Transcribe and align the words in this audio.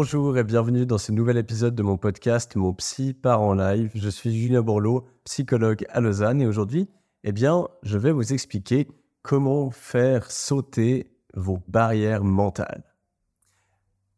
Bonjour 0.00 0.38
et 0.38 0.44
bienvenue 0.44 0.86
dans 0.86 0.96
ce 0.96 1.10
nouvel 1.10 1.38
épisode 1.38 1.74
de 1.74 1.82
mon 1.82 1.96
podcast 1.96 2.54
Mon 2.54 2.72
Psy 2.72 3.14
part 3.14 3.42
en 3.42 3.52
live. 3.52 3.90
Je 3.96 4.08
suis 4.08 4.32
Julien 4.32 4.62
Borloo, 4.62 5.08
psychologue 5.24 5.84
à 5.88 6.00
Lausanne 6.00 6.40
et 6.40 6.46
aujourd'hui, 6.46 6.88
eh 7.24 7.32
bien, 7.32 7.66
je 7.82 7.98
vais 7.98 8.12
vous 8.12 8.32
expliquer 8.32 8.86
comment 9.22 9.72
faire 9.72 10.30
sauter 10.30 11.10
vos 11.34 11.58
barrières 11.66 12.22
mentales. 12.22 12.84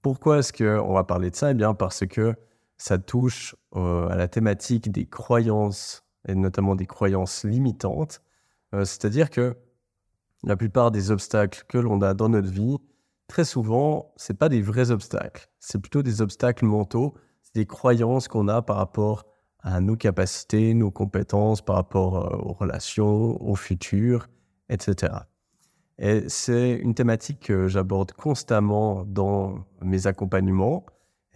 Pourquoi 0.02 0.40
est-ce 0.40 0.52
qu'on 0.52 0.92
va 0.92 1.04
parler 1.04 1.30
de 1.30 1.36
ça? 1.36 1.52
Eh 1.52 1.54
bien, 1.54 1.72
parce 1.72 2.06
que 2.06 2.34
ça 2.76 2.98
touche 2.98 3.56
euh, 3.74 4.06
à 4.08 4.16
la 4.16 4.28
thématique 4.28 4.92
des 4.92 5.06
croyances 5.06 6.04
et 6.28 6.34
notamment 6.34 6.76
des 6.76 6.86
croyances 6.86 7.44
limitantes. 7.44 8.20
Euh, 8.74 8.84
c'est-à-dire 8.84 9.30
que 9.30 9.56
la 10.44 10.58
plupart 10.58 10.90
des 10.90 11.10
obstacles 11.10 11.64
que 11.68 11.78
l'on 11.78 12.02
a 12.02 12.12
dans 12.12 12.28
notre 12.28 12.50
vie, 12.50 12.76
très 13.30 13.44
souvent, 13.44 14.12
ce 14.16 14.32
pas 14.32 14.48
des 14.48 14.60
vrais 14.60 14.90
obstacles. 14.90 15.48
C'est 15.60 15.80
plutôt 15.80 16.02
des 16.02 16.20
obstacles 16.20 16.64
mentaux, 16.64 17.14
c'est 17.42 17.54
des 17.54 17.64
croyances 17.64 18.26
qu'on 18.26 18.48
a 18.48 18.60
par 18.60 18.76
rapport 18.76 19.24
à 19.60 19.80
nos 19.80 19.94
capacités, 19.94 20.74
nos 20.74 20.90
compétences, 20.90 21.62
par 21.62 21.76
rapport 21.76 22.16
euh, 22.16 22.36
aux 22.38 22.52
relations, 22.52 23.40
au 23.40 23.54
futur, 23.54 24.28
etc. 24.68 25.12
Et 25.98 26.28
c'est 26.28 26.72
une 26.72 26.94
thématique 26.94 27.40
que 27.40 27.68
j'aborde 27.68 28.10
constamment 28.12 29.04
dans 29.04 29.64
mes 29.80 30.08
accompagnements. 30.08 30.84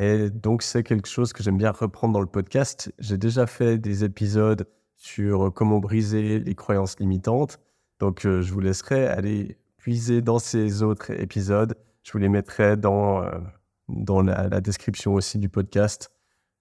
Et 0.01 0.31
donc, 0.31 0.63
c'est 0.63 0.83
quelque 0.83 1.09
chose 1.09 1.33
que 1.33 1.45
j'aime 1.45 1.59
bien 1.59 1.71
reprendre 1.71 2.15
dans 2.15 2.21
le 2.21 2.27
podcast. 2.27 2.93
J'ai 2.99 3.19
déjà 3.19 3.47
fait 3.47 3.79
des 3.79 4.03
épisodes 4.03 4.67
sur 4.97 5.53
comment 5.55 5.79
briser 5.79 6.41
les 6.41 6.55
croyances 6.57 6.99
limitantes. 6.99 7.61
Donc, 8.01 8.27
euh, 8.27 8.43
je 8.43 8.53
vous 8.53 8.61
laisserai 8.61 9.07
aller 9.07 9.59
puiser 9.85 10.23
dans 10.23 10.39
ces 10.39 10.83
autres 10.83 11.11
épisodes. 11.11 11.77
Je 12.05 12.13
vous 12.13 12.19
les 12.19 12.31
mettrai 12.31 12.79
dans, 12.79 13.23
euh, 13.23 13.33
dans 13.91 14.23
la, 14.23 14.63
description 14.63 15.13
aussi 15.13 15.37
du 15.39 15.51
podcast 15.51 16.11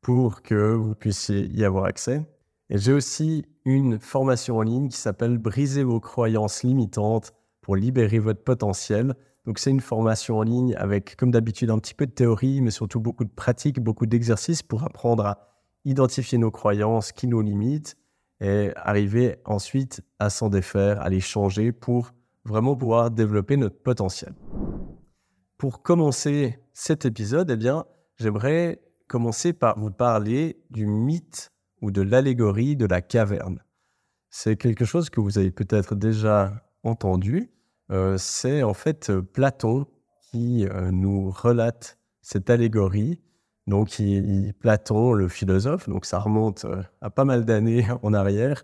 pour 0.01 0.41
que 0.41 0.73
vous 0.73 0.93
puissiez 0.93 1.45
y 1.45 1.63
avoir 1.63 1.85
accès. 1.85 2.25
Et 2.69 2.77
j'ai 2.77 2.91
aussi 2.91 3.45
une 3.63 3.97
formation 3.97 4.57
en 4.57 4.61
ligne 4.61 4.89
qui 4.89 4.97
s'appelle 4.97 5.37
Briser 5.37 5.83
vos 5.83 6.01
croyances 6.01 6.63
limitantes 6.63 7.31
pour 7.61 7.77
libérer 7.77 8.19
votre 8.19 8.43
potentiel. 8.43 9.15
Donc 9.45 9.57
c'est 9.57 9.71
une 9.71 9.79
formation 9.79 10.39
en 10.39 10.43
ligne 10.43 10.75
avec, 10.75 11.15
comme 11.15 11.31
d'habitude, 11.31 11.69
un 11.69 11.79
petit 11.79 11.93
peu 11.93 12.05
de 12.05 12.11
théorie, 12.11 12.59
mais 12.59 12.71
surtout 12.71 12.99
beaucoup 12.99 13.23
de 13.23 13.31
pratique, 13.31 13.79
beaucoup 13.79 14.05
d'exercices 14.05 14.63
pour 14.63 14.83
apprendre 14.83 15.25
à 15.25 15.47
identifier 15.85 16.37
nos 16.37 16.51
croyances 16.51 17.13
qui 17.13 17.27
nous 17.27 17.39
limitent 17.39 17.95
et 18.41 18.71
arriver 18.75 19.37
ensuite 19.45 20.01
à 20.19 20.29
s'en 20.29 20.49
défaire, 20.49 20.99
à 20.99 21.07
les 21.07 21.21
changer 21.21 21.71
pour 21.71 22.11
vraiment 22.45 22.75
pouvoir 22.75 23.11
développer 23.11 23.57
notre 23.57 23.81
potentiel. 23.81 24.33
Pour 25.57 25.81
commencer 25.81 26.59
cet 26.73 27.05
épisode, 27.05 27.49
eh 27.51 27.55
bien, 27.55 27.85
j'aimerais 28.17 28.81
commencer 29.07 29.53
par 29.53 29.79
vous 29.79 29.91
parler 29.91 30.57
du 30.69 30.85
mythe 30.85 31.51
ou 31.81 31.91
de 31.91 32.01
l'allégorie 32.01 32.75
de 32.75 32.85
la 32.85 33.01
caverne. 33.01 33.63
C'est 34.29 34.57
quelque 34.57 34.85
chose 34.85 35.09
que 35.09 35.21
vous 35.21 35.37
avez 35.37 35.51
peut-être 35.51 35.95
déjà 35.95 36.63
entendu. 36.83 37.51
Euh, 37.91 38.17
c'est 38.17 38.63
en 38.63 38.73
fait 38.73 39.11
Platon 39.19 39.85
qui 40.31 40.65
euh, 40.65 40.89
nous 40.91 41.29
relate 41.29 41.99
cette 42.21 42.49
allégorie. 42.49 43.21
Donc, 43.67 44.01
Platon, 44.59 45.13
le 45.13 45.27
philosophe, 45.27 45.87
donc 45.87 46.05
ça 46.05 46.19
remonte 46.19 46.65
euh, 46.65 46.81
à 47.01 47.09
pas 47.09 47.23
mal 47.23 47.45
d'années 47.45 47.85
en 48.01 48.13
arrière, 48.13 48.63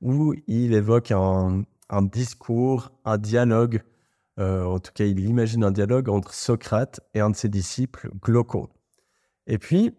où 0.00 0.34
il 0.46 0.72
évoque 0.72 1.10
un, 1.10 1.64
un 1.90 2.02
discours, 2.02 2.90
un 3.04 3.18
dialogue, 3.18 3.82
euh, 4.38 4.64
en 4.64 4.78
tout 4.78 4.92
cas 4.94 5.04
il 5.04 5.20
imagine 5.20 5.64
un 5.64 5.70
dialogue 5.70 6.08
entre 6.08 6.32
Socrate 6.32 7.00
et 7.14 7.20
un 7.20 7.30
de 7.30 7.36
ses 7.36 7.48
disciples, 7.48 8.10
Glaucon. 8.22 8.68
Et 9.46 9.58
puis, 9.58 9.92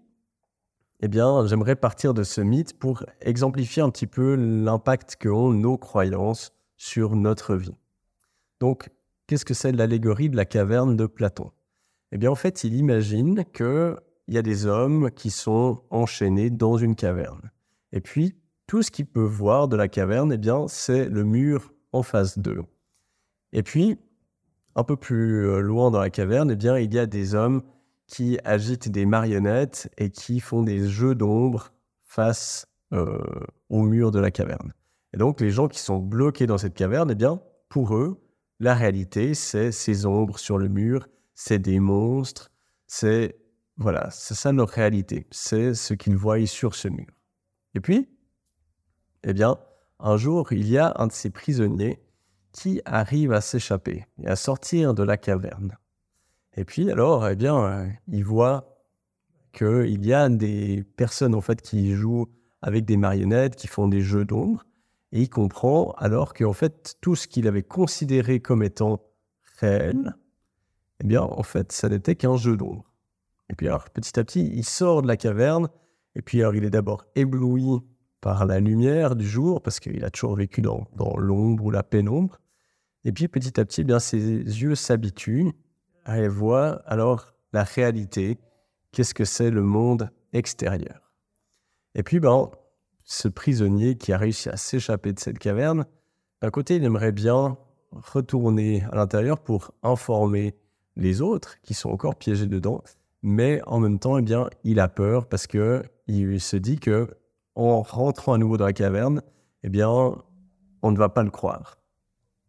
eh 1.02 1.08
bien, 1.08 1.46
j'aimerais 1.46 1.76
partir 1.76 2.14
de 2.14 2.24
ce 2.24 2.42
mythe 2.42 2.78
pour 2.78 3.04
exemplifier 3.22 3.82
un 3.82 3.90
petit 3.90 4.08
peu 4.08 4.36
l'impact 4.36 5.18
qu'ont 5.22 5.52
nos 5.52 5.78
croyances 5.78 6.54
sur 6.78 7.16
notre 7.16 7.56
vie. 7.56 7.76
Donc, 8.60 8.90
qu'est-ce 9.28 9.46
que 9.46 9.54
c'est 9.54 9.72
l'allégorie 9.72 10.30
de 10.30 10.38
la 10.38 10.46
caverne 10.46 10.96
de 10.96 11.08
Platon? 11.08 11.52
Eh 12.12 12.18
bien, 12.18 12.30
en 12.30 12.36
fait, 12.36 12.64
il 12.64 12.76
imagine 12.76 13.44
qu'il 13.54 13.96
y 14.28 14.38
a 14.38 14.42
des 14.42 14.68
hommes 14.68 15.10
qui 15.12 15.32
sont 15.32 15.82
enchaînés 15.90 16.50
dans 16.50 16.78
une 16.78 16.96
caverne. 16.96 17.52
Et 17.92 18.02
puis, 18.02 18.36
tout 18.68 18.84
ce 18.84 18.92
qu'ils 18.92 19.08
peuvent 19.08 19.26
voir 19.26 19.68
de 19.68 19.76
la 19.76 19.88
caverne, 19.88 20.32
eh 20.32 20.38
bien, 20.38 20.68
c'est 20.68 21.10
le 21.10 21.24
mur 21.24 21.74
en 21.92 22.04
phase 22.04 22.38
2. 22.38 22.62
Et 23.54 23.64
puis, 23.64 23.98
un 24.76 24.84
peu 24.84 24.96
plus 24.96 25.48
euh, 25.48 25.60
loin 25.60 25.92
dans 25.92 26.00
la 26.00 26.10
caverne, 26.10 26.52
eh 26.52 26.56
bien, 26.56 26.78
il 26.78 26.94
y 26.94 27.00
a 27.00 27.06
des 27.06 27.36
hommes 27.36 27.62
qui 28.08 28.38
agitent 28.44 28.90
des 28.90 29.06
marionnettes 29.06 29.90
et 29.98 30.10
qui 30.10 30.40
font 30.40 30.64
des 30.64 30.88
jeux 30.88 31.16
d'ombre 31.16 31.72
face 32.02 32.68
euh, 32.94 33.20
au 33.70 33.84
mur 33.84 34.12
de 34.12 34.20
la 34.20 34.32
caverne. 34.32 34.74
Et 35.14 35.18
donc, 35.18 35.42
les 35.42 35.50
gens 35.50 35.68
qui 35.68 35.80
sont 35.80 36.00
bloqués 36.00 36.48
dans 36.48 36.58
cette 36.58 36.74
caverne, 36.74 37.12
eh 37.12 37.16
bien, 37.16 37.42
pour 37.70 37.96
eux, 37.96 38.22
la 38.60 38.76
réalité, 38.76 39.34
c'est 39.34 39.72
ces 39.72 40.06
ombres 40.06 40.40
sur 40.40 40.58
le 40.58 40.68
mur, 40.68 41.08
c'est 41.34 41.60
des 41.60 41.80
monstres, 41.80 42.52
c'est 42.88 43.38
voilà, 43.78 44.10
c'est 44.12 44.36
ça 44.36 44.52
leur 44.52 44.70
réalité, 44.70 45.26
c'est 45.32 45.74
ce 45.74 45.94
qu'ils 45.94 46.16
voient 46.16 46.46
sur 46.46 46.76
ce 46.76 46.88
mur. 46.88 47.08
Et 47.74 47.80
puis, 47.80 48.10
eh 49.24 49.34
bien, 49.34 49.58
un 50.02 50.18
jour, 50.18 50.52
il 50.52 50.68
y 50.68 50.78
a 50.78 50.94
un 50.98 51.08
de 51.08 51.12
ces 51.12 51.30
prisonniers 51.30 52.00
qui 52.52 52.82
arrive 52.86 53.32
à 53.32 53.42
s'échapper 53.42 54.06
et 54.22 54.28
à 54.28 54.36
sortir 54.36 54.94
de 54.94 55.04
la 55.04 55.18
caverne. 55.18 55.78
Et 56.56 56.66
puis 56.66 56.92
alors, 56.92 57.28
eh 57.28 57.36
bien, 57.36 57.64
euh, 57.64 57.88
il 58.08 58.26
voit 58.26 58.84
qu'il 59.54 60.06
y 60.06 60.14
a 60.14 60.30
des 60.30 60.84
personnes 60.98 61.36
en 61.36 61.42
fait 61.42 61.62
qui 61.62 61.94
jouent 61.94 62.28
avec 62.62 62.86
des 62.86 62.98
marionnettes, 62.98 63.56
qui 63.56 63.68
font 63.68 63.88
des 63.88 64.02
jeux 64.02 64.26
d'ombre, 64.26 64.66
et 65.12 65.22
il 65.22 65.30
comprend 65.30 65.92
alors 65.98 66.34
qu'en 66.34 66.54
fait 66.54 66.96
tout 67.02 67.16
ce 67.16 67.28
qu'il 67.28 67.48
avait 67.48 67.64
considéré 67.64 68.40
comme 68.40 68.64
étant 68.64 69.02
réel, 69.60 70.16
eh 71.02 71.08
bien 71.08 71.22
en 71.22 71.44
fait 71.44 71.72
ça 71.72 71.90
n'était 71.90 72.16
qu'un 72.16 72.38
jeu 72.38 72.56
d'ombre. 72.56 72.92
Et 73.50 73.56
puis 73.56 73.68
alors 73.68 73.90
petit 73.90 74.18
à 74.20 74.24
petit, 74.24 74.50
il 74.54 74.66
sort 74.66 75.02
de 75.02 75.08
la 75.08 75.18
caverne, 75.18 75.70
et 76.16 76.22
puis 76.22 76.42
alors 76.42 76.56
il 76.56 76.64
est 76.64 76.70
d'abord 76.70 77.06
ébloui 77.16 77.82
par 78.22 78.46
la 78.46 78.60
lumière 78.60 79.16
du 79.16 79.28
jour, 79.28 79.62
parce 79.62 79.80
qu'il 79.80 80.06
a 80.06 80.12
toujours 80.12 80.36
vécu 80.36 80.62
dans, 80.62 80.88
l'ombre 81.18 81.66
ou 81.66 81.72
la 81.72 81.84
pénombre. 81.84 82.40
Et 83.04 83.12
puis 83.12 83.28
petit 83.28 83.60
à 83.60 83.66
petit, 83.66 83.82
eh 83.82 83.84
bien, 83.84 84.00
ses 84.00 84.20
yeux 84.20 84.76
s'habituent 84.76 85.52
à 86.06 86.28
voir 86.28 86.82
alors 86.86 87.34
la 87.52 87.64
réalité, 87.64 88.38
qu'est-ce 88.92 89.16
que 89.16 89.26
c'est 89.26 89.50
le 89.50 89.64
monde 89.64 90.12
extérieur? 90.34 91.12
Et 91.96 92.04
puis, 92.04 92.20
ben, 92.20 92.50
ce 93.04 93.28
prisonnier 93.28 93.98
qui 93.98 94.14
a 94.14 94.18
réussi 94.18 94.50
à 94.50 94.56
s'échapper 94.56 95.14
de 95.14 95.20
cette 95.20 95.40
caverne, 95.40 95.86
d'un 96.42 96.52
côté, 96.52 96.76
il 96.76 96.84
aimerait 96.84 97.12
bien 97.12 97.58
retourner 97.92 98.84
à 98.92 98.96
l'intérieur 98.96 99.40
pour 99.40 99.74
informer 99.84 100.56
les 100.96 101.22
autres 101.22 101.60
qui 101.62 101.74
sont 101.74 101.90
encore 101.90 102.16
piégés 102.16 102.46
dedans, 102.46 102.84
mais 103.24 103.62
en 103.66 103.80
même 103.80 104.00
temps, 104.00 104.18
eh 104.18 104.22
bien, 104.22 104.50
il 104.64 104.80
a 104.80 104.88
peur 104.88 105.28
parce 105.28 105.48
que 105.48 105.84
il 106.08 106.40
se 106.40 106.58
dit 106.58 106.80
que 106.80 107.08
en 107.56 107.82
rentrant 107.82 108.34
à 108.34 108.38
nouveau 108.38 108.58
dans 108.58 108.66
la 108.66 108.74
caverne, 108.74 109.22
eh 109.64 109.70
bien, 109.70 109.90
on 109.90 110.92
ne 110.92 110.98
va 110.98 111.10
pas 111.10 111.24
le 111.24 111.30
croire. 111.30 111.78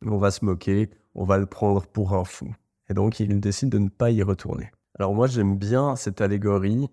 On 0.04 0.18
va 0.18 0.30
se 0.30 0.44
moquer, 0.44 0.90
on 1.14 1.24
va 1.24 1.38
le 1.38 1.46
prendre 1.46 1.86
pour 1.86 2.14
un 2.14 2.24
fou. 2.24 2.54
Et 2.88 2.94
donc, 2.94 3.20
il 3.20 3.40
décide 3.40 3.68
de 3.68 3.78
ne 3.78 3.88
pas 3.88 4.10
y 4.10 4.22
retourner. 4.22 4.70
Alors 4.98 5.14
moi, 5.14 5.26
j'aime 5.26 5.56
bien 5.56 5.96
cette 5.96 6.20
allégorie 6.20 6.88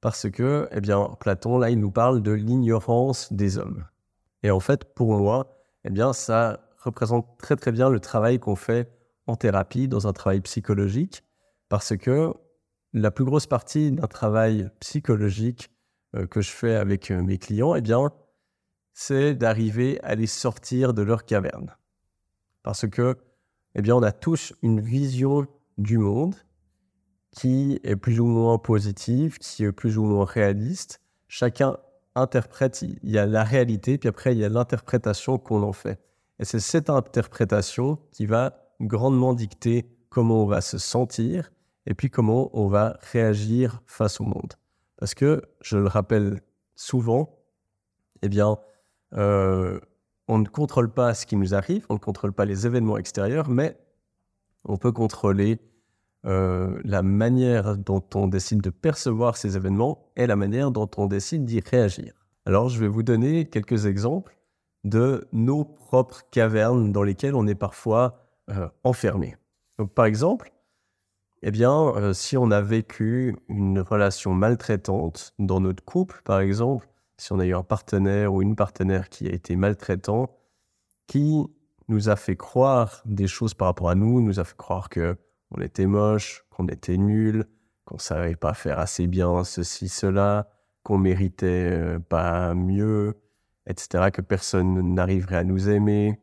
parce 0.00 0.30
que, 0.30 0.68
eh 0.72 0.80
bien, 0.80 1.16
Platon, 1.20 1.58
là, 1.58 1.70
il 1.70 1.80
nous 1.80 1.90
parle 1.90 2.22
de 2.22 2.32
l'ignorance 2.32 3.32
des 3.32 3.58
hommes. 3.58 3.84
Et 4.42 4.50
en 4.50 4.60
fait, 4.60 4.94
pour 4.94 5.16
moi, 5.16 5.56
eh 5.84 5.90
bien, 5.90 6.12
ça 6.12 6.60
représente 6.78 7.38
très 7.38 7.56
très 7.56 7.72
bien 7.72 7.90
le 7.90 8.00
travail 8.00 8.38
qu'on 8.38 8.56
fait 8.56 8.90
en 9.26 9.36
thérapie, 9.36 9.88
dans 9.88 10.06
un 10.06 10.12
travail 10.12 10.40
psychologique, 10.40 11.24
parce 11.68 11.96
que 11.96 12.32
la 12.92 13.10
plus 13.10 13.24
grosse 13.24 13.46
partie 13.46 13.92
d'un 13.92 14.06
travail 14.06 14.70
psychologique, 14.80 15.70
que 16.26 16.40
je 16.40 16.50
fais 16.50 16.74
avec 16.74 17.10
euh, 17.10 17.22
mes 17.22 17.38
clients, 17.38 17.74
eh 17.74 17.80
bien, 17.80 18.10
c'est 18.92 19.34
d'arriver 19.34 20.00
à 20.02 20.14
les 20.14 20.26
sortir 20.26 20.94
de 20.94 21.02
leur 21.02 21.24
caverne. 21.24 21.76
Parce 22.62 22.88
que, 22.88 23.16
eh 23.74 23.82
bien, 23.82 23.94
on 23.94 24.02
a 24.02 24.12
tous 24.12 24.52
une 24.62 24.80
vision 24.80 25.46
du 25.76 25.98
monde 25.98 26.34
qui 27.30 27.78
est 27.84 27.96
plus 27.96 28.20
ou 28.20 28.26
moins 28.26 28.58
positive, 28.58 29.38
qui 29.38 29.64
est 29.64 29.72
plus 29.72 29.98
ou 29.98 30.04
moins 30.04 30.24
réaliste. 30.24 31.00
Chacun 31.28 31.76
interprète, 32.14 32.82
il 32.82 32.98
y 33.10 33.18
a 33.18 33.26
la 33.26 33.44
réalité, 33.44 33.98
puis 33.98 34.08
après, 34.08 34.34
il 34.34 34.38
y 34.38 34.44
a 34.44 34.48
l'interprétation 34.48 35.38
qu'on 35.38 35.62
en 35.62 35.72
fait. 35.72 36.00
Et 36.40 36.44
c'est 36.44 36.60
cette 36.60 36.90
interprétation 36.90 37.98
qui 38.12 38.26
va 38.26 38.72
grandement 38.80 39.34
dicter 39.34 39.88
comment 40.08 40.42
on 40.42 40.46
va 40.46 40.60
se 40.60 40.78
sentir 40.78 41.52
et 41.86 41.94
puis 41.94 42.10
comment 42.10 42.50
on 42.52 42.66
va 42.66 42.98
réagir 43.12 43.82
face 43.86 44.20
au 44.20 44.24
monde. 44.24 44.54
Parce 44.98 45.14
que, 45.14 45.42
je 45.62 45.78
le 45.78 45.86
rappelle 45.86 46.42
souvent, 46.74 47.38
eh 48.22 48.28
bien, 48.28 48.58
euh, 49.14 49.80
on 50.26 50.38
ne 50.38 50.46
contrôle 50.46 50.92
pas 50.92 51.14
ce 51.14 51.24
qui 51.24 51.36
nous 51.36 51.54
arrive, 51.54 51.86
on 51.88 51.94
ne 51.94 51.98
contrôle 51.98 52.32
pas 52.32 52.44
les 52.44 52.66
événements 52.66 52.98
extérieurs, 52.98 53.48
mais 53.48 53.78
on 54.64 54.76
peut 54.76 54.92
contrôler 54.92 55.60
euh, 56.26 56.80
la 56.84 57.02
manière 57.02 57.78
dont 57.78 58.04
on 58.14 58.26
décide 58.26 58.60
de 58.60 58.70
percevoir 58.70 59.36
ces 59.36 59.56
événements 59.56 60.10
et 60.16 60.26
la 60.26 60.36
manière 60.36 60.72
dont 60.72 60.90
on 60.96 61.06
décide 61.06 61.44
d'y 61.44 61.60
réagir. 61.60 62.12
Alors, 62.44 62.68
je 62.68 62.80
vais 62.80 62.88
vous 62.88 63.02
donner 63.04 63.46
quelques 63.46 63.86
exemples 63.86 64.36
de 64.84 65.28
nos 65.32 65.64
propres 65.64 66.22
cavernes 66.30 66.92
dans 66.92 67.02
lesquelles 67.02 67.34
on 67.34 67.46
est 67.46 67.54
parfois 67.54 68.20
euh, 68.50 68.68
enfermé. 68.82 69.36
Donc, 69.78 69.92
par 69.94 70.06
exemple, 70.06 70.52
eh 71.42 71.50
bien, 71.50 71.72
euh, 71.72 72.12
si 72.12 72.36
on 72.36 72.50
a 72.50 72.60
vécu 72.60 73.36
une 73.48 73.80
relation 73.80 74.34
maltraitante 74.34 75.34
dans 75.38 75.60
notre 75.60 75.84
couple, 75.84 76.20
par 76.24 76.40
exemple, 76.40 76.88
si 77.16 77.32
on 77.32 77.38
a 77.38 77.46
eu 77.46 77.54
un 77.54 77.62
partenaire 77.62 78.32
ou 78.32 78.42
une 78.42 78.56
partenaire 78.56 79.08
qui 79.08 79.28
a 79.28 79.32
été 79.32 79.56
maltraitant, 79.56 80.30
qui 81.06 81.46
nous 81.88 82.08
a 82.08 82.16
fait 82.16 82.36
croire 82.36 83.02
des 83.04 83.26
choses 83.26 83.54
par 83.54 83.68
rapport 83.68 83.90
à 83.90 83.94
nous, 83.94 84.20
nous 84.20 84.40
a 84.40 84.44
fait 84.44 84.56
croire 84.56 84.88
que 84.88 85.16
on 85.50 85.60
était 85.60 85.86
moche, 85.86 86.44
qu'on 86.50 86.66
était 86.66 86.98
nul, 86.98 87.46
qu'on 87.84 87.98
savait 87.98 88.36
pas 88.36 88.54
faire 88.54 88.78
assez 88.78 89.06
bien 89.06 89.44
ceci, 89.44 89.88
cela, 89.88 90.50
qu'on 90.82 90.98
méritait 90.98 91.70
euh, 91.72 91.98
pas 91.98 92.54
mieux, 92.54 93.14
etc., 93.66 94.10
que 94.12 94.20
personne 94.20 94.94
n'arriverait 94.94 95.36
à 95.36 95.44
nous 95.44 95.68
aimer. 95.68 96.20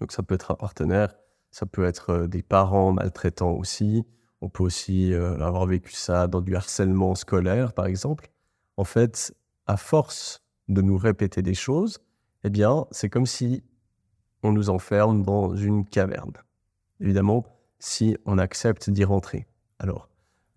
Donc 0.00 0.12
ça 0.12 0.22
peut 0.22 0.36
être 0.36 0.52
un 0.52 0.54
partenaire, 0.54 1.14
ça 1.50 1.66
peut 1.66 1.84
être 1.84 2.10
euh, 2.10 2.26
des 2.28 2.42
parents 2.42 2.92
maltraitants 2.92 3.52
aussi. 3.52 4.04
On 4.40 4.48
peut 4.48 4.62
aussi 4.62 5.12
euh, 5.12 5.40
avoir 5.40 5.66
vécu 5.66 5.92
ça 5.92 6.26
dans 6.26 6.40
du 6.40 6.54
harcèlement 6.54 7.14
scolaire, 7.14 7.72
par 7.72 7.86
exemple. 7.86 8.30
En 8.76 8.84
fait, 8.84 9.34
à 9.66 9.76
force 9.76 10.42
de 10.68 10.80
nous 10.82 10.96
répéter 10.96 11.42
des 11.42 11.54
choses, 11.54 11.98
eh 12.44 12.50
bien, 12.50 12.86
c'est 12.90 13.08
comme 13.08 13.26
si 13.26 13.64
on 14.42 14.52
nous 14.52 14.70
enferme 14.70 15.22
dans 15.22 15.56
une 15.56 15.84
caverne. 15.84 16.32
Évidemment, 17.00 17.44
si 17.78 18.16
on 18.24 18.38
accepte 18.38 18.90
d'y 18.90 19.04
rentrer. 19.04 19.46
Alors, 19.78 20.08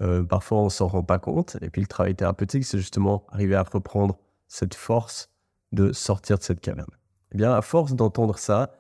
euh, 0.01 0.24
parfois, 0.24 0.60
on 0.60 0.69
s'en 0.69 0.88
rend 0.88 1.04
pas 1.04 1.19
compte. 1.19 1.57
Et 1.62 1.69
puis, 1.69 1.81
le 1.81 1.88
travail 1.88 2.16
thérapeutique, 2.16 2.66
c'est 2.66 2.78
justement 2.78 3.25
arriver 3.30 3.56
à 3.56 3.63
reprendre 3.63 4.18
cette 4.48 4.75
force 4.75 5.30
de 5.72 5.92
sortir 5.92 6.38
de 6.38 6.44
cette 6.44 6.60
caverne. 6.60 6.92
Eh 7.31 7.38
bien, 7.38 7.54
à 7.54 7.62
force 7.62 7.94
d'entendre 7.94 8.38
ça, 8.38 8.72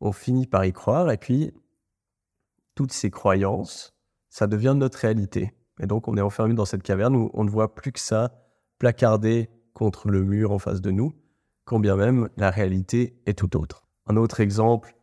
on 0.00 0.12
finit 0.12 0.46
par 0.46 0.64
y 0.64 0.72
croire. 0.72 1.10
Et 1.10 1.18
puis, 1.18 1.52
toutes 2.74 2.92
ces 2.92 3.10
croyances, 3.10 3.94
ça 4.32 4.46
devient 4.46 4.74
notre 4.74 4.98
réalité. 4.98 5.52
Et 5.78 5.86
donc, 5.86 6.08
on 6.08 6.16
est 6.16 6.22
enfermé 6.22 6.54
dans 6.54 6.64
cette 6.64 6.82
caverne 6.82 7.14
où 7.14 7.30
on 7.34 7.44
ne 7.44 7.50
voit 7.50 7.74
plus 7.74 7.92
que 7.92 8.00
ça 8.00 8.32
placardé 8.78 9.50
contre 9.74 10.08
le 10.08 10.24
mur 10.24 10.52
en 10.52 10.58
face 10.58 10.80
de 10.80 10.90
nous, 10.90 11.12
quand 11.66 11.78
bien 11.78 11.96
même 11.96 12.30
la 12.38 12.50
réalité 12.50 13.20
est 13.26 13.38
tout 13.38 13.58
autre. 13.58 13.86
Un 14.06 14.16
autre 14.16 14.40
exemple 14.40 14.96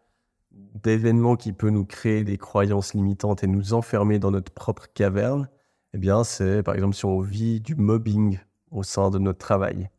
d'événement 0.52 1.36
qui 1.36 1.54
peut 1.54 1.70
nous 1.70 1.86
créer 1.86 2.24
des 2.24 2.38
croyances 2.38 2.96
limitantes 2.96 3.44
et 3.44 3.48
nous 3.48 3.76
enfermer 3.76 4.18
dans 4.18 4.32
notre 4.32 4.52
propre 4.52 4.88
caverne, 4.96 5.48
eh 5.94 6.00
bien, 6.00 6.24
c'est 6.24 6.64
par 6.64 6.74
exemple 6.74 6.96
si 6.96 7.06
on 7.06 7.22
vit 7.22 7.62
du 7.62 7.76
mobbing 7.76 8.40
au 8.72 8.82
sein 8.82 9.12
de 9.12 9.20
notre 9.20 9.40
travail. 9.40 9.92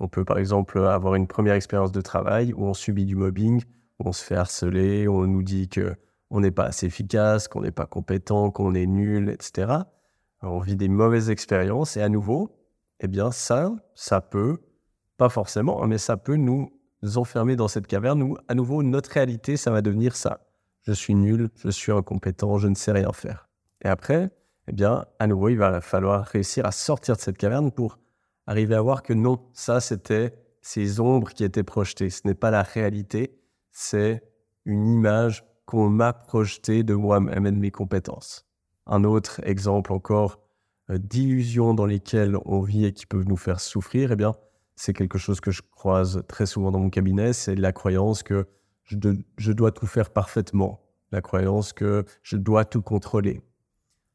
On 0.00 0.08
peut 0.08 0.24
par 0.24 0.38
exemple 0.38 0.80
avoir 0.80 1.14
une 1.14 1.28
première 1.28 1.54
expérience 1.54 1.92
de 1.92 2.00
travail 2.00 2.52
où 2.52 2.64
on 2.64 2.74
subit 2.74 3.06
du 3.06 3.14
mobbing, 3.14 3.62
où 4.00 4.08
on 4.08 4.12
se 4.12 4.24
fait 4.24 4.34
harceler, 4.34 5.06
où 5.06 5.20
on 5.20 5.28
nous 5.28 5.44
dit 5.44 5.68
que 5.68 5.94
on 6.30 6.40
n'est 6.40 6.50
pas 6.50 6.64
assez 6.64 6.86
efficace, 6.86 7.48
qu'on 7.48 7.62
n'est 7.62 7.70
pas 7.70 7.86
compétent, 7.86 8.50
qu'on 8.50 8.74
est 8.74 8.86
nul, 8.86 9.30
etc. 9.30 9.72
on 10.42 10.58
vit 10.58 10.76
des 10.76 10.88
mauvaises 10.88 11.30
expériences 11.30 11.96
et 11.96 12.02
à 12.02 12.08
nouveau, 12.08 12.56
eh 13.00 13.08
bien 13.08 13.30
ça, 13.30 13.72
ça 13.94 14.20
peut, 14.20 14.58
pas 15.16 15.28
forcément, 15.28 15.82
hein, 15.82 15.86
mais 15.86 15.98
ça 15.98 16.16
peut 16.16 16.36
nous 16.36 16.70
enfermer 17.16 17.56
dans 17.56 17.68
cette 17.68 17.86
caverne 17.86 18.22
où, 18.22 18.36
à 18.48 18.54
nouveau, 18.54 18.82
notre 18.82 19.10
réalité, 19.10 19.56
ça 19.56 19.70
va 19.70 19.82
devenir 19.82 20.16
ça. 20.16 20.40
Je 20.82 20.92
suis 20.92 21.14
nul, 21.14 21.50
je 21.56 21.70
suis 21.70 21.92
incompétent, 21.92 22.58
je 22.58 22.68
ne 22.68 22.74
sais 22.74 22.92
rien 22.92 23.12
faire. 23.12 23.48
Et 23.82 23.88
après, 23.88 24.30
eh 24.68 24.72
bien, 24.72 25.04
à 25.18 25.26
nouveau, 25.26 25.48
il 25.50 25.56
va 25.56 25.80
falloir 25.80 26.24
réussir 26.24 26.66
à 26.66 26.72
sortir 26.72 27.16
de 27.16 27.20
cette 27.20 27.38
caverne 27.38 27.70
pour 27.70 27.98
arriver 28.46 28.74
à 28.74 28.80
voir 28.80 29.02
que 29.02 29.12
non, 29.12 29.40
ça, 29.52 29.80
c'était 29.80 30.34
ces 30.60 31.00
ombres 31.00 31.32
qui 31.32 31.44
étaient 31.44 31.62
projetées. 31.62 32.10
Ce 32.10 32.22
n'est 32.24 32.34
pas 32.34 32.50
la 32.50 32.62
réalité, 32.62 33.38
c'est 33.70 34.22
une 34.64 34.86
image 34.86 35.44
qu'on 35.66 35.88
m'a 35.88 36.12
projetée 36.12 36.82
de 36.82 36.94
moi-même 36.94 37.46
et 37.46 37.52
de 37.52 37.56
mes 37.56 37.70
compétences. 37.70 38.46
Un 38.86 39.04
autre 39.04 39.40
exemple 39.44 39.92
encore 39.92 40.40
euh, 40.90 40.98
d'illusions 40.98 41.74
dans 41.74 41.86
lesquelles 41.86 42.36
on 42.44 42.60
vit 42.60 42.84
et 42.84 42.92
qui 42.92 43.06
peuvent 43.06 43.26
nous 43.26 43.36
faire 43.36 43.60
souffrir, 43.60 44.12
eh 44.12 44.16
bien, 44.16 44.34
c'est 44.76 44.92
quelque 44.92 45.18
chose 45.18 45.40
que 45.40 45.50
je 45.50 45.62
croise 45.62 46.22
très 46.28 46.46
souvent 46.46 46.70
dans 46.70 46.80
mon 46.80 46.90
cabinet, 46.90 47.32
c'est 47.32 47.54
la 47.54 47.72
croyance 47.72 48.22
que 48.22 48.46
je, 48.84 49.52
dois 49.52 49.70
tout 49.70 49.86
faire 49.86 50.10
parfaitement, 50.10 50.80
la 51.10 51.22
croyance 51.22 51.72
que 51.72 52.04
je 52.22 52.36
dois 52.36 52.64
tout 52.64 52.82
contrôler. 52.82 53.40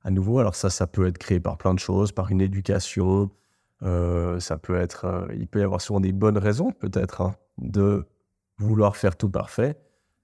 À 0.04 0.12
nouveau, 0.12 0.40
alors 0.40 0.56
ça, 0.56 0.70
ça 0.70 0.86
peut 0.86 1.08
être 1.08 1.18
créé 1.18 1.40
par 1.40 1.58
plein 1.58 1.74
de 1.74 1.80
choses, 1.80 2.12
par 2.12 2.30
une 2.30 2.42
éducation, 2.42 3.32
euh, 3.82 4.40
ça 4.40 4.58
peut 4.58 4.76
être, 4.76 5.06
euh, 5.06 5.28
il 5.34 5.48
peut 5.48 5.60
y 5.60 5.64
avoir 5.64 5.82
souvent 5.82 6.00
des 6.00 6.12
bonnes 6.12 6.38
raisons 6.38 6.72
peut-être 6.72 7.22
hein, 7.22 7.36
de 7.58 8.06
vouloir 8.58 8.96
faire 8.98 9.16
tout 9.16 9.30
parfait. 9.30 9.80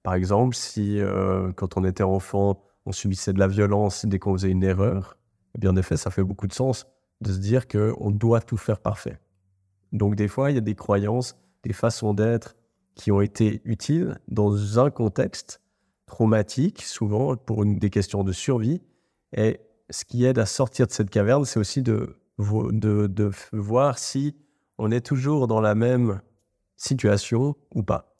Par 0.06 0.14
exemple, 0.14 0.54
si 0.54 1.00
euh, 1.00 1.50
quand 1.56 1.76
on 1.76 1.82
était 1.82 2.04
enfant, 2.04 2.62
on 2.84 2.92
subissait 2.92 3.32
de 3.32 3.40
la 3.40 3.48
violence 3.48 4.06
dès 4.06 4.20
qu'on 4.20 4.34
faisait 4.34 4.52
une 4.52 4.62
erreur, 4.62 5.18
eh 5.56 5.58
bien 5.58 5.72
en 5.72 5.76
effet, 5.76 5.96
ça 5.96 6.12
fait 6.12 6.22
beaucoup 6.22 6.46
de 6.46 6.52
sens 6.52 6.86
de 7.22 7.32
se 7.32 7.38
dire 7.38 7.66
qu'on 7.66 8.12
doit 8.12 8.40
tout 8.40 8.56
faire 8.56 8.78
parfait. 8.78 9.18
Donc 9.90 10.14
des 10.14 10.28
fois, 10.28 10.52
il 10.52 10.54
y 10.54 10.58
a 10.58 10.60
des 10.60 10.76
croyances, 10.76 11.36
des 11.64 11.72
façons 11.72 12.14
d'être 12.14 12.54
qui 12.94 13.10
ont 13.10 13.20
été 13.20 13.60
utiles 13.64 14.20
dans 14.28 14.78
un 14.78 14.90
contexte 14.90 15.60
traumatique, 16.06 16.82
souvent 16.82 17.36
pour 17.36 17.66
des 17.66 17.90
questions 17.90 18.22
de 18.22 18.30
survie. 18.30 18.82
Et 19.36 19.58
ce 19.90 20.04
qui 20.04 20.24
aide 20.24 20.38
à 20.38 20.46
sortir 20.46 20.86
de 20.86 20.92
cette 20.92 21.10
caverne, 21.10 21.44
c'est 21.44 21.58
aussi 21.58 21.82
de, 21.82 22.16
de, 22.38 23.30
voir 23.52 23.98
si 23.98 24.36
on 24.78 24.92
est 24.92 25.04
toujours 25.04 25.48
dans 25.48 25.60
la 25.60 25.74
même 25.74 26.20
situation 26.76 27.56
ou 27.74 27.82
pas. 27.82 28.15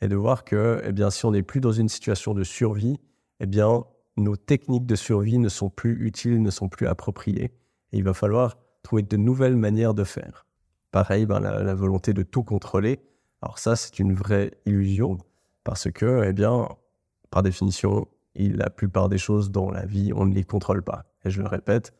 Et 0.00 0.08
de 0.08 0.16
voir 0.16 0.44
que 0.44 0.80
eh 0.84 0.92
bien, 0.92 1.10
si 1.10 1.24
on 1.26 1.32
n'est 1.32 1.42
plus 1.42 1.60
dans 1.60 1.72
une 1.72 1.88
situation 1.88 2.34
de 2.34 2.44
survie, 2.44 3.00
eh 3.40 3.46
bien, 3.46 3.84
nos 4.16 4.36
techniques 4.36 4.86
de 4.86 4.96
survie 4.96 5.38
ne 5.38 5.48
sont 5.48 5.70
plus 5.70 6.06
utiles, 6.06 6.42
ne 6.42 6.50
sont 6.50 6.68
plus 6.68 6.86
appropriées. 6.86 7.52
Et 7.92 7.98
il 7.98 8.04
va 8.04 8.14
falloir 8.14 8.58
trouver 8.82 9.02
de 9.02 9.16
nouvelles 9.16 9.56
manières 9.56 9.94
de 9.94 10.04
faire. 10.04 10.46
Pareil, 10.90 11.26
ben, 11.26 11.40
la, 11.40 11.74
volonté 11.74 12.12
de 12.12 12.22
tout 12.22 12.42
contrôler. 12.42 13.00
Alors 13.42 13.58
ça, 13.58 13.76
c'est 13.76 13.98
une 13.98 14.14
vraie 14.14 14.52
illusion 14.66 15.18
parce 15.64 15.90
que, 15.90 16.24
eh 16.24 16.32
bien, 16.32 16.68
par 17.30 17.42
définition, 17.42 18.08
la 18.34 18.70
plupart 18.70 19.08
des 19.08 19.18
choses 19.18 19.50
dans 19.50 19.70
la 19.70 19.84
vie, 19.84 20.12
on 20.14 20.26
ne 20.26 20.34
les 20.34 20.44
contrôle 20.44 20.82
pas. 20.82 21.04
Et 21.24 21.30
je 21.30 21.42
le 21.42 21.48
répète, 21.48 21.92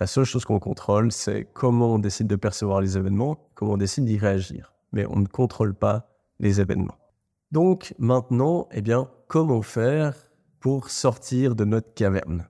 la 0.00 0.06
seule 0.06 0.24
chose 0.24 0.44
qu'on 0.44 0.58
contrôle, 0.58 1.10
c'est 1.10 1.46
comment 1.52 1.94
on 1.94 1.98
décide 1.98 2.26
de 2.26 2.36
percevoir 2.36 2.80
les 2.80 2.96
événements, 2.96 3.48
comment 3.54 3.72
on 3.72 3.76
décide 3.78 4.04
d'y 4.04 4.18
réagir. 4.18 4.74
Mais 4.92 5.06
on 5.06 5.16
ne 5.16 5.26
contrôle 5.26 5.74
pas 5.74 6.08
les 6.38 6.60
événements. 6.60 6.97
Donc 7.50 7.94
maintenant, 7.98 8.68
eh 8.72 8.82
bien, 8.82 9.10
comment 9.26 9.62
faire 9.62 10.14
pour 10.60 10.90
sortir 10.90 11.54
de 11.54 11.64
notre 11.64 11.94
caverne? 11.94 12.48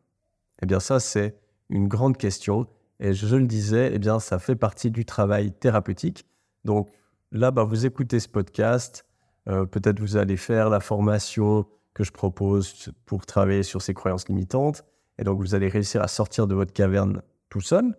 Eh 0.62 0.66
bien 0.66 0.80
ça, 0.80 0.98
c'est 0.98 1.38
une 1.70 1.88
grande 1.88 2.16
question 2.16 2.66
et 3.00 3.12
je 3.12 3.36
le 3.36 3.46
disais, 3.46 3.90
eh 3.94 3.98
bien, 3.98 4.18
ça 4.18 4.38
fait 4.38 4.56
partie 4.56 4.90
du 4.90 5.04
travail 5.04 5.52
thérapeutique. 5.52 6.26
Donc 6.64 6.88
là, 7.30 7.50
bah, 7.50 7.62
vous 7.62 7.86
écoutez 7.86 8.18
ce 8.18 8.28
podcast, 8.28 9.06
euh, 9.48 9.66
peut-être 9.66 10.00
vous 10.00 10.16
allez 10.16 10.36
faire 10.36 10.68
la 10.68 10.80
formation 10.80 11.66
que 11.94 12.02
je 12.02 12.10
propose 12.10 12.92
pour 13.06 13.24
travailler 13.24 13.62
sur 13.62 13.82
ces 13.82 13.94
croyances 13.94 14.28
limitantes. 14.28 14.84
Et 15.18 15.24
donc, 15.24 15.38
vous 15.38 15.54
allez 15.54 15.68
réussir 15.68 16.02
à 16.02 16.08
sortir 16.08 16.46
de 16.46 16.54
votre 16.54 16.72
caverne 16.72 17.22
tout 17.48 17.60
seul. 17.60 17.96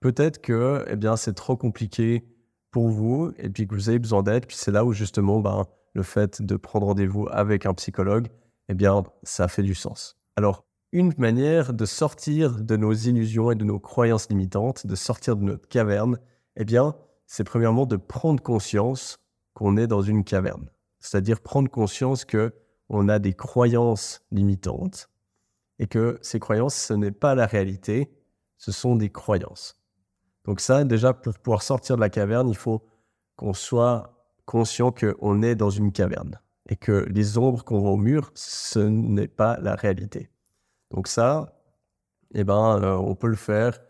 Peut-être 0.00 0.40
que 0.40 0.84
eh 0.88 0.96
bien, 0.96 1.16
c'est 1.16 1.34
trop 1.34 1.56
compliqué 1.56 2.24
pour 2.70 2.88
vous 2.88 3.32
et 3.38 3.48
puis 3.50 3.66
que 3.66 3.74
vous 3.74 3.88
avez 3.90 3.98
besoin 3.98 4.22
d'aide. 4.22 4.46
Puis 4.46 4.56
c'est 4.56 4.70
là 4.70 4.84
où 4.84 4.92
justement 4.92 5.40
ben, 5.40 5.66
le 5.94 6.02
fait 6.02 6.42
de 6.42 6.56
prendre 6.56 6.86
rendez-vous 6.86 7.28
avec 7.30 7.66
un 7.66 7.74
psychologue, 7.74 8.28
eh 8.68 8.74
bien, 8.74 9.02
ça 9.22 9.48
fait 9.48 9.62
du 9.62 9.74
sens. 9.74 10.16
Alors, 10.36 10.64
une 10.92 11.12
manière 11.18 11.72
de 11.72 11.84
sortir 11.86 12.60
de 12.60 12.76
nos 12.76 12.92
illusions 12.92 13.50
et 13.50 13.54
de 13.54 13.64
nos 13.64 13.78
croyances 13.78 14.28
limitantes, 14.28 14.86
de 14.86 14.94
sortir 14.94 15.36
de 15.36 15.42
notre 15.42 15.68
caverne, 15.68 16.18
eh 16.56 16.64
bien, 16.64 16.94
c'est 17.26 17.44
premièrement 17.44 17.86
de 17.86 17.96
prendre 17.96 18.42
conscience 18.42 19.18
qu'on 19.54 19.76
est 19.76 19.86
dans 19.86 20.02
une 20.02 20.24
caverne. 20.24 20.70
C'est-à-dire 21.00 21.40
prendre 21.40 21.70
conscience 21.70 22.24
que 22.24 22.54
on 22.88 23.08
a 23.08 23.18
des 23.18 23.32
croyances 23.32 24.22
limitantes 24.30 25.08
et 25.78 25.86
que 25.86 26.18
ces 26.20 26.38
croyances, 26.38 26.74
ce 26.74 26.92
n'est 26.92 27.10
pas 27.10 27.34
la 27.34 27.46
réalité, 27.46 28.12
ce 28.58 28.70
sont 28.70 28.96
des 28.96 29.10
croyances. 29.10 29.76
Donc 30.44 30.60
ça, 30.60 30.84
déjà, 30.84 31.14
pour 31.14 31.38
pouvoir 31.38 31.62
sortir 31.62 31.96
de 31.96 32.00
la 32.00 32.10
caverne, 32.10 32.48
il 32.48 32.56
faut 32.56 32.84
qu'on 33.36 33.54
soit 33.54 34.21
conscient 34.44 34.92
qu'on 34.92 35.42
est 35.42 35.54
dans 35.54 35.70
une 35.70 35.92
caverne 35.92 36.40
et 36.68 36.76
que 36.76 37.06
les 37.10 37.38
ombres 37.38 37.64
qu'on 37.64 37.80
voit 37.80 37.90
au 37.90 37.96
mur, 37.96 38.30
ce 38.34 38.78
n'est 38.78 39.28
pas 39.28 39.58
la 39.60 39.74
réalité. 39.74 40.30
Donc 40.90 41.08
ça, 41.08 41.58
eh 42.34 42.44
ben, 42.44 42.80
euh, 42.82 42.96
on 42.96 43.14
peut 43.14 43.28
le 43.28 43.36
faire 43.36 43.80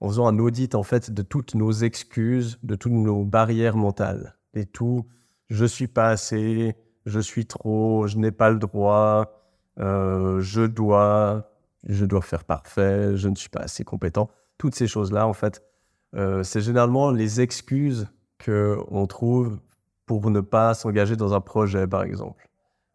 en 0.00 0.08
faisant 0.08 0.26
un 0.26 0.38
audit 0.38 0.74
en 0.74 0.82
fait 0.82 1.10
de 1.10 1.22
toutes 1.22 1.54
nos 1.54 1.72
excuses, 1.72 2.58
de 2.62 2.74
toutes 2.74 2.92
nos 2.92 3.24
barrières 3.24 3.76
mentales, 3.76 4.36
et 4.54 4.66
tout. 4.66 5.06
Je 5.48 5.64
suis 5.64 5.86
pas 5.86 6.08
assez, 6.08 6.74
je 7.06 7.20
suis 7.20 7.46
trop, 7.46 8.06
je 8.06 8.18
n'ai 8.18 8.32
pas 8.32 8.50
le 8.50 8.58
droit, 8.58 9.32
euh, 9.78 10.40
je 10.40 10.62
dois, 10.62 11.50
je 11.86 12.04
dois 12.04 12.22
faire 12.22 12.44
parfait, 12.44 13.16
je 13.16 13.28
ne 13.28 13.34
suis 13.34 13.48
pas 13.48 13.60
assez 13.60 13.84
compétent. 13.84 14.30
Toutes 14.58 14.74
ces 14.74 14.86
choses-là, 14.86 15.26
en 15.26 15.32
fait, 15.32 15.62
euh, 16.14 16.42
c'est 16.42 16.60
généralement 16.60 17.10
les 17.10 17.40
excuses 17.40 18.08
qu'on 18.44 19.06
trouve 19.06 19.58
pour 20.20 20.30
ne 20.30 20.40
pas 20.40 20.74
s'engager 20.74 21.16
dans 21.16 21.34
un 21.34 21.40
projet, 21.40 21.86
par 21.86 22.02
exemple, 22.02 22.48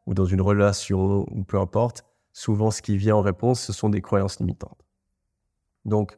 ou 0.05 0.13
dans 0.13 0.25
une 0.25 0.41
relation, 0.41 1.25
ou 1.31 1.43
peu 1.43 1.59
importe. 1.59 2.05
Souvent, 2.33 2.71
ce 2.71 2.81
qui 2.81 2.97
vient 2.97 3.15
en 3.15 3.21
réponse, 3.21 3.61
ce 3.61 3.73
sont 3.73 3.89
des 3.89 4.01
croyances 4.01 4.39
limitantes. 4.39 4.85
Donc, 5.85 6.17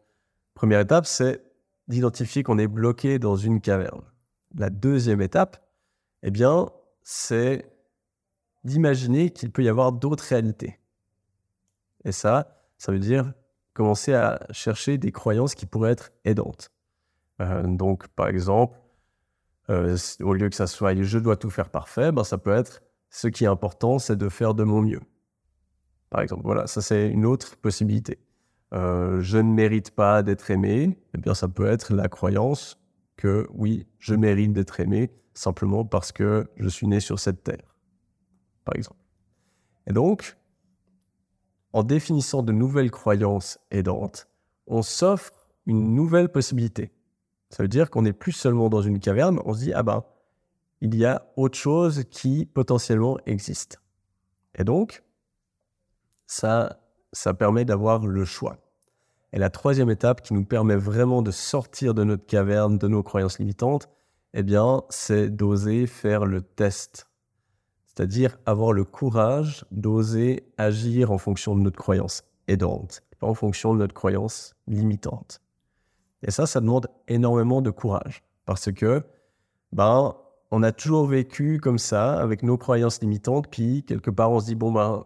première 0.53 0.79
étape, 0.79 1.05
c'est 1.05 1.43
d'identifier 1.87 2.43
qu'on 2.43 2.57
est 2.57 2.67
bloqué 2.67 3.19
dans 3.19 3.35
une 3.35 3.61
caverne. 3.61 4.01
La 4.55 4.69
deuxième 4.69 5.21
étape, 5.21 5.65
eh 6.23 6.31
bien, 6.31 6.69
c'est 7.03 7.71
d'imaginer 8.63 9.29
qu'il 9.29 9.51
peut 9.51 9.63
y 9.63 9.69
avoir 9.69 9.91
d'autres 9.91 10.25
réalités. 10.25 10.79
Et 12.05 12.11
ça, 12.11 12.63
ça 12.77 12.91
veut 12.91 12.99
dire 12.99 13.33
commencer 13.73 14.13
à 14.13 14.45
chercher 14.51 14.97
des 14.97 15.11
croyances 15.11 15.55
qui 15.55 15.65
pourraient 15.65 15.91
être 15.91 16.11
aidantes. 16.25 16.71
Euh, 17.41 17.63
donc, 17.63 18.07
par 18.09 18.27
exemple, 18.27 18.77
euh, 19.69 19.97
au 20.21 20.33
lieu 20.33 20.49
que 20.49 20.55
ça 20.55 20.67
soit 20.67 20.95
je 21.01 21.19
dois 21.19 21.37
tout 21.37 21.49
faire 21.49 21.69
parfait, 21.69 22.11
ben, 22.11 22.23
ça 22.23 22.37
peut 22.37 22.53
être 22.53 22.81
ce 23.09 23.27
qui 23.27 23.43
est 23.43 23.47
important, 23.47 23.99
c'est 23.99 24.15
de 24.15 24.29
faire 24.29 24.53
de 24.53 24.63
mon 24.63 24.81
mieux. 24.81 25.01
Par 26.09 26.21
exemple, 26.21 26.43
voilà, 26.43 26.67
ça 26.67 26.81
c'est 26.81 27.09
une 27.09 27.25
autre 27.25 27.55
possibilité. 27.57 28.19
Euh, 28.73 29.21
je 29.21 29.37
ne 29.37 29.51
mérite 29.51 29.91
pas 29.91 30.23
d'être 30.23 30.51
aimé, 30.51 30.99
eh 31.13 31.17
bien 31.17 31.33
ça 31.33 31.47
peut 31.47 31.65
être 31.65 31.93
la 31.93 32.07
croyance 32.07 32.79
que 33.15 33.47
oui, 33.51 33.87
je 33.99 34.15
mérite 34.15 34.53
d'être 34.53 34.79
aimé 34.79 35.11
simplement 35.33 35.85
parce 35.85 36.11
que 36.11 36.47
je 36.57 36.67
suis 36.67 36.87
né 36.87 36.99
sur 36.99 37.19
cette 37.19 37.43
terre, 37.43 37.75
par 38.65 38.75
exemple. 38.75 38.99
Et 39.87 39.93
donc, 39.93 40.37
en 41.73 41.83
définissant 41.83 42.43
de 42.43 42.51
nouvelles 42.51 42.91
croyances 42.91 43.59
aidantes, 43.71 44.27
on 44.67 44.81
s'offre 44.81 45.49
une 45.65 45.93
nouvelle 45.93 46.29
possibilité. 46.29 46.91
Ça 47.49 47.63
veut 47.63 47.69
dire 47.69 47.89
qu'on 47.89 48.03
n'est 48.03 48.13
plus 48.13 48.31
seulement 48.31 48.69
dans 48.69 48.81
une 48.81 48.99
caverne, 48.99 49.39
on 49.45 49.53
se 49.53 49.59
dit, 49.59 49.73
ah 49.73 49.83
ben, 49.83 50.03
il 50.81 50.95
y 50.95 51.05
a 51.05 51.31
autre 51.35 51.57
chose 51.57 52.03
qui 52.09 52.45
potentiellement 52.45 53.17
existe. 53.25 53.81
Et 54.55 54.63
donc, 54.63 55.03
ça, 56.27 56.79
ça 57.11 57.33
permet 57.33 57.65
d'avoir 57.65 58.05
le 58.05 58.25
choix. 58.25 58.57
Et 59.33 59.39
la 59.39 59.49
troisième 59.49 59.89
étape 59.89 60.21
qui 60.21 60.33
nous 60.33 60.45
permet 60.45 60.75
vraiment 60.75 61.21
de 61.21 61.31
sortir 61.31 61.93
de 61.93 62.03
notre 62.03 62.25
caverne, 62.25 62.77
de 62.77 62.87
nos 62.87 63.03
croyances 63.03 63.39
limitantes, 63.39 63.89
eh 64.33 64.43
bien, 64.43 64.83
c'est 64.89 65.29
d'oser 65.29 65.87
faire 65.87 66.25
le 66.25 66.41
test. 66.41 67.09
C'est-à-dire 67.85 68.37
avoir 68.45 68.73
le 68.73 68.83
courage 68.85 69.65
d'oser 69.71 70.51
agir 70.57 71.11
en 71.11 71.17
fonction 71.17 71.55
de 71.55 71.61
notre 71.61 71.77
croyance 71.77 72.23
aidante, 72.47 73.03
pas 73.19 73.27
en 73.27 73.33
fonction 73.33 73.73
de 73.73 73.79
notre 73.79 73.93
croyance 73.93 74.55
limitante. 74.67 75.41
Et 76.23 76.31
ça, 76.31 76.45
ça 76.45 76.59
demande 76.59 76.87
énormément 77.07 77.61
de 77.61 77.69
courage. 77.69 78.23
Parce 78.45 78.71
que, 78.71 79.03
ben, 79.71 80.15
on 80.51 80.63
a 80.63 80.71
toujours 80.71 81.05
vécu 81.05 81.59
comme 81.59 81.77
ça, 81.77 82.19
avec 82.19 82.43
nos 82.43 82.57
croyances 82.57 83.01
limitantes, 83.01 83.47
puis 83.49 83.83
quelque 83.83 84.09
part, 84.09 84.31
on 84.31 84.39
se 84.39 84.45
dit, 84.45 84.55
bon, 84.55 84.71
ben, 84.71 85.05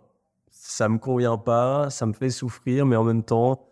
ça 0.49 0.87
me 0.89 0.97
convient 0.97 1.37
pas, 1.37 1.89
ça 1.89 2.05
me 2.05 2.13
fait 2.13 2.29
souffrir, 2.29 2.85
mais 2.85 2.95
en 2.95 3.03
même 3.03 3.23
temps, 3.23 3.67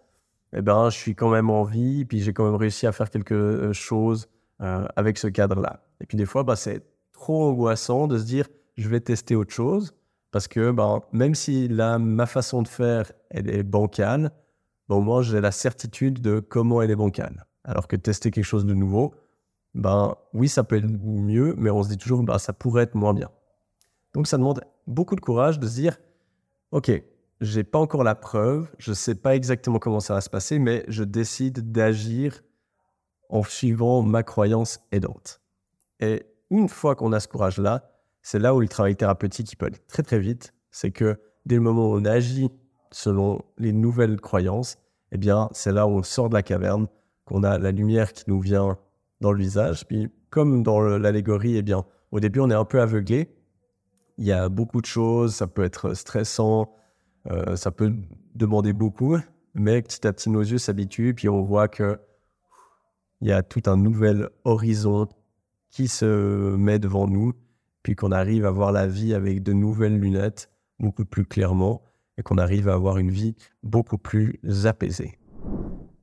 eh 0.54 0.62
ben, 0.62 0.90
je 0.90 0.98
suis 0.98 1.16
quand 1.16 1.30
même 1.30 1.50
en 1.50 1.64
vie, 1.64 2.06
puis 2.06 2.20
j'ai 2.22 2.34
quand 2.34 2.46
même 2.46 2.56
réussi 2.56 2.86
à 2.88 2.92
faire 2.92 3.10
quelque 3.10 3.34
euh, 3.34 3.74
chose 3.74 4.28
euh, 4.62 4.86
avec 4.96 5.18
ce 5.18 5.28
cadre-là. 5.28 5.82
Et 6.02 6.06
puis 6.06 6.18
des 6.18 6.26
fois, 6.26 6.44
ben, 6.44 6.56
c'est 6.56 6.84
trop 7.14 7.50
angoissant 7.50 8.08
de 8.08 8.18
se 8.18 8.26
dire, 8.26 8.48
je 8.78 8.90
vais 8.90 9.00
tester 9.00 9.36
autre 9.36 9.54
chose, 9.54 9.94
parce 10.32 10.48
que 10.48 10.72
ben, 10.72 11.02
même 11.14 11.36
si 11.36 11.68
là, 11.68 11.98
ma 12.00 12.26
façon 12.26 12.62
de 12.62 12.68
faire, 12.68 13.12
elle 13.30 13.50
est 13.50 13.64
bancale, 13.64 14.32
au 14.96 15.02
moins 15.02 15.22
j'ai 15.22 15.42
la 15.42 15.52
certitude 15.52 16.22
de 16.22 16.40
comment 16.40 16.82
elle 16.82 16.92
est 16.92 16.96
bancale. 16.96 17.46
Alors 17.64 17.88
que 17.88 17.96
tester 17.96 18.32
quelque 18.32 18.46
chose 18.46 18.66
de 18.66 18.74
nouveau, 18.74 19.14
ben 19.74 20.16
oui, 20.34 20.50
ça 20.50 20.64
peut 20.64 20.78
être 20.78 20.88
mieux, 20.88 21.56
mais 21.58 21.70
on 21.70 21.84
se 21.84 21.90
dit 21.90 21.98
toujours, 21.98 22.24
ben, 22.24 22.38
ça 22.38 22.54
pourrait 22.54 22.84
être 22.84 22.96
moins 22.96 23.14
bien. 23.14 23.30
Donc 24.14 24.28
ça 24.28 24.38
demande 24.38 24.62
beaucoup 24.88 25.16
de 25.16 25.22
courage 25.22 25.60
de 25.60 25.68
se 25.68 25.76
dire, 25.76 25.98
ok, 26.72 26.92
j'ai 27.40 27.64
pas 27.64 27.80
encore 27.80 28.04
la 28.04 28.16
preuve, 28.16 28.70
je 28.78 28.94
sais 28.94 29.16
pas 29.16 29.36
exactement 29.36 29.80
comment 29.80 30.00
ça 30.00 30.14
va 30.14 30.22
se 30.22 30.30
passer, 30.30 30.60
mais 30.60 30.84
je 30.88 31.04
décide 31.04 31.72
d'agir 31.72 32.44
en 33.30 33.44
suivant 33.44 34.02
ma 34.02 34.24
croyance 34.24 34.80
aidante. 34.92 35.42
Et 36.00 36.26
une 36.50 36.68
fois 36.68 36.96
qu'on 36.96 37.14
a 37.14 37.20
ce 37.20 37.28
courage-là, 37.28 37.90
c'est 38.22 38.40
là 38.40 38.54
où 38.54 38.60
le 38.60 38.68
travail 38.68 38.96
thérapeutique 38.96 39.58
peut 39.58 39.68
aller 39.68 39.80
très 39.88 40.04
très 40.04 40.20
vite. 40.20 40.54
C'est 40.70 40.92
que 40.92 41.20
dès 41.46 41.56
le 41.56 41.62
moment 41.62 41.90
où 41.90 41.96
on 41.96 42.06
agit 42.06 42.52
selon 42.92 43.42
les 43.58 43.72
nouvelles 43.72 44.20
croyances, 44.20 44.78
eh 45.12 45.18
bien, 45.18 45.50
c'est 45.52 45.72
là 45.72 45.88
où 45.88 45.92
on 45.92 46.04
sort 46.04 46.30
de 46.30 46.36
la 46.36 46.44
caverne, 46.44 46.88
qu'on 47.26 47.44
a 47.44 47.58
la 47.58 47.72
lumière 47.72 48.14
qui 48.14 48.24
nous 48.28 48.40
vient 48.40 48.78
dans 49.20 49.32
le 49.32 49.40
visage. 49.40 49.86
Puis, 49.86 50.10
comme 50.30 50.64
dans 50.64 50.82
l'allégorie, 50.82 51.58
eh 51.58 51.62
bien, 51.62 51.86
au 52.12 52.20
début, 52.20 52.40
on 52.40 52.50
est 52.50 52.56
un 52.56 52.66
peu 52.66 52.82
aveuglé. 52.82 53.30
Il 54.18 54.26
y 54.26 54.32
a 54.32 54.50
beaucoup 54.50 54.82
de 54.82 54.86
choses, 54.86 55.36
ça 55.36 55.48
peut 55.48 55.64
être 55.64 55.94
stressant, 55.94 56.74
euh, 57.30 57.56
ça 57.56 57.72
peut 57.72 57.94
demander 58.36 58.74
beaucoup, 58.74 59.18
mais 59.54 59.82
petit 59.82 60.06
à 60.08 60.14
petit, 60.14 60.30
nos 60.30 60.42
yeux 60.42 60.58
s'habituent, 60.58 61.14
puis 61.14 61.30
on 61.30 61.42
voit 61.42 61.68
que 61.68 62.00
il 63.22 63.28
y 63.28 63.32
a 63.32 63.44
tout 63.44 63.62
un 63.68 63.78
nouvel 63.78 64.30
horizon 64.46 65.08
qui 65.70 65.88
se 65.88 66.56
met 66.56 66.80
devant 66.80 67.08
nous, 67.08 67.34
puis 67.84 67.96
qu'on 67.96 68.12
arrive 68.12 68.46
à 68.46 68.52
voir 68.52 68.72
la 68.72 68.88
vie 68.88 69.14
avec 69.14 69.44
de 69.44 69.54
nouvelles 69.54 70.00
lunettes, 70.00 70.50
beaucoup 70.80 71.06
plus 71.06 71.26
clairement, 71.26 71.84
et 72.18 72.24
qu'on 72.24 72.38
arrive 72.38 72.70
à 72.70 72.74
avoir 72.74 72.98
une 72.98 73.12
vie 73.12 73.36
beaucoup 73.64 73.98
plus 73.98 74.40
apaisée. 74.66 75.18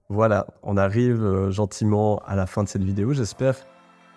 Voilà, 0.08 0.46
on 0.62 0.78
arrive 0.78 1.22
euh, 1.22 1.50
gentiment 1.50 2.18
à 2.26 2.34
la 2.34 2.46
fin 2.46 2.64
de 2.64 2.68
cette 2.68 2.82
vidéo. 2.82 3.12
J'espère 3.12 3.56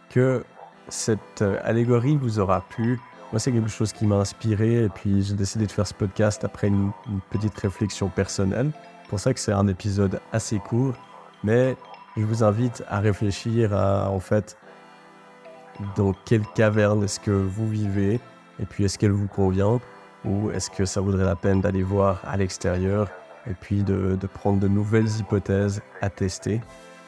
que 0.09 0.43
cette 0.87 1.41
euh, 1.41 1.59
allégorie 1.63 2.15
vous 2.15 2.39
aura 2.39 2.61
plu. 2.69 2.97
Moi, 3.31 3.39
c'est 3.39 3.51
quelque 3.51 3.69
chose 3.69 3.91
qui 3.91 4.05
m'a 4.05 4.15
inspiré 4.15 4.85
et 4.85 4.89
puis 4.89 5.21
j'ai 5.21 5.33
décidé 5.33 5.65
de 5.65 5.71
faire 5.71 5.87
ce 5.87 5.93
podcast 5.93 6.43
après 6.45 6.67
une, 6.67 6.91
petite 7.29 7.57
réflexion 7.57 8.07
personnelle. 8.07 8.71
C'est 9.03 9.09
pour 9.09 9.19
ça 9.19 9.33
que 9.33 9.39
c'est 9.39 9.51
un 9.51 9.67
épisode 9.67 10.21
assez 10.31 10.59
court, 10.59 10.93
mais 11.43 11.75
je 12.15 12.23
vous 12.23 12.43
invite 12.43 12.83
à 12.87 12.99
réfléchir 12.99 13.73
à 13.73 14.09
en 14.09 14.19
fait 14.19 14.57
dans 15.95 16.13
quelle 16.25 16.45
caverne 16.55 17.03
est-ce 17.03 17.19
que 17.19 17.31
vous 17.31 17.67
vivez 17.67 18.19
et 18.59 18.65
puis 18.65 18.85
est-ce 18.85 18.97
qu'elle 18.97 19.11
vous 19.11 19.27
convient 19.27 19.79
ou 20.25 20.51
est-ce 20.51 20.69
que 20.69 20.85
ça 20.85 21.01
vaudrait 21.01 21.25
la 21.25 21.35
peine 21.35 21.61
d'aller 21.61 21.83
voir 21.83 22.21
à 22.25 22.37
l'extérieur 22.37 23.09
et 23.49 23.53
puis 23.53 23.83
de, 23.83 24.17
prendre 24.33 24.59
de 24.59 24.67
nouvelles 24.67 25.09
hypothèses 25.19 25.81
à 26.01 26.09
tester? 26.09 26.61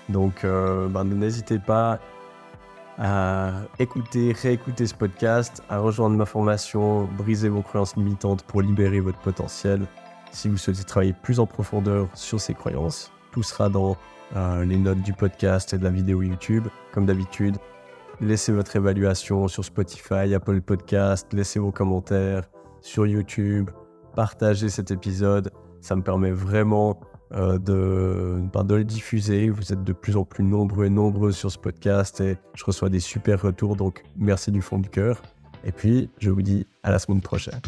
Donc 0.09 0.43
euh, 0.43 0.87
ben, 0.87 1.03
n'hésitez 1.03 1.59
pas 1.59 1.99
à 2.97 3.51
écouter, 3.79 4.33
réécouter 4.33 4.85
ce 4.85 4.93
podcast, 4.93 5.63
à 5.69 5.79
rejoindre 5.79 6.15
ma 6.15 6.25
formation 6.25 7.05
Briser 7.17 7.49
vos 7.49 7.61
croyances 7.61 7.95
limitantes 7.95 8.43
pour 8.43 8.61
libérer 8.61 8.99
votre 8.99 9.19
potentiel. 9.19 9.85
Si 10.31 10.49
vous 10.49 10.57
souhaitez 10.57 10.83
travailler 10.83 11.13
plus 11.13 11.39
en 11.39 11.45
profondeur 11.45 12.07
sur 12.13 12.39
ces 12.39 12.53
croyances, 12.53 13.11
tout 13.31 13.43
sera 13.43 13.69
dans 13.69 13.97
euh, 14.35 14.65
les 14.65 14.77
notes 14.77 15.01
du 15.01 15.13
podcast 15.13 15.73
et 15.73 15.77
de 15.77 15.83
la 15.83 15.89
vidéo 15.89 16.21
YouTube. 16.21 16.67
Comme 16.91 17.05
d'habitude, 17.05 17.57
laissez 18.21 18.51
votre 18.51 18.75
évaluation 18.75 19.47
sur 19.47 19.63
Spotify, 19.63 20.33
Apple 20.33 20.61
Podcast, 20.61 21.31
laissez 21.33 21.59
vos 21.59 21.71
commentaires 21.71 22.43
sur 22.83 23.07
YouTube, 23.07 23.71
partagez 24.15 24.69
cet 24.69 24.91
épisode. 24.91 25.51
Ça 25.81 25.95
me 25.95 26.03
permet 26.03 26.31
vraiment 26.31 26.99
euh, 27.33 27.57
de, 27.57 28.43
ben, 28.53 28.63
de 28.63 28.75
le 28.75 28.83
diffuser. 28.83 29.49
Vous 29.49 29.73
êtes 29.73 29.83
de 29.83 29.93
plus 29.93 30.15
en 30.17 30.25
plus 30.25 30.43
nombreux 30.43 30.85
et 30.85 30.89
nombreuses 30.89 31.37
sur 31.37 31.51
ce 31.51 31.57
podcast 31.57 32.21
et 32.21 32.37
je 32.53 32.63
reçois 32.63 32.89
des 32.89 32.99
super 32.99 33.41
retours. 33.41 33.75
Donc 33.75 34.03
merci 34.15 34.51
du 34.51 34.61
fond 34.61 34.77
du 34.77 34.89
cœur. 34.89 35.21
Et 35.65 35.71
puis, 35.71 36.09
je 36.19 36.29
vous 36.29 36.41
dis 36.41 36.67
à 36.83 36.91
la 36.91 36.99
semaine 36.99 37.21
prochaine. 37.21 37.61